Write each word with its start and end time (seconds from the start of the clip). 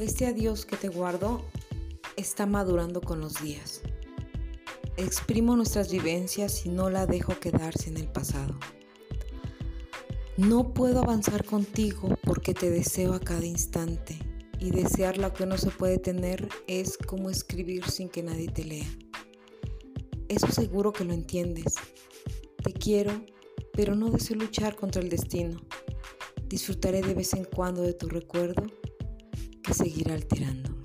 Este 0.00 0.24
adiós 0.24 0.64
que 0.64 0.78
te 0.78 0.88
guardo 0.88 1.44
está 2.16 2.46
madurando 2.46 3.02
con 3.02 3.20
los 3.20 3.42
días. 3.42 3.82
Exprimo 4.96 5.54
nuestras 5.56 5.92
vivencias 5.92 6.64
y 6.64 6.70
no 6.70 6.88
la 6.88 7.04
dejo 7.04 7.38
quedarse 7.38 7.90
en 7.90 7.98
el 7.98 8.08
pasado. 8.08 8.58
No 10.38 10.72
puedo 10.72 11.00
avanzar 11.02 11.44
contigo 11.44 12.16
porque 12.22 12.54
te 12.54 12.70
deseo 12.70 13.12
a 13.12 13.20
cada 13.20 13.44
instante 13.44 14.18
y 14.58 14.70
desear 14.70 15.18
lo 15.18 15.34
que 15.34 15.44
no 15.44 15.58
se 15.58 15.68
puede 15.68 15.98
tener 15.98 16.48
es 16.66 16.96
como 16.96 17.28
escribir 17.28 17.84
sin 17.84 18.08
que 18.08 18.22
nadie 18.22 18.48
te 18.48 18.64
lea. 18.64 18.88
Eso 20.28 20.50
seguro 20.50 20.94
que 20.94 21.04
lo 21.04 21.12
entiendes. 21.12 21.74
Te 22.64 22.72
quiero, 22.72 23.22
pero 23.74 23.94
no 23.94 24.08
deseo 24.08 24.38
luchar 24.38 24.76
contra 24.76 25.02
el 25.02 25.10
destino. 25.10 25.60
Disfrutaré 26.46 27.02
de 27.02 27.12
vez 27.12 27.34
en 27.34 27.44
cuando 27.44 27.82
de 27.82 27.92
tu 27.92 28.08
recuerdo 28.08 28.64
que 29.70 29.74
seguirá 29.74 30.14
alterando. 30.14 30.79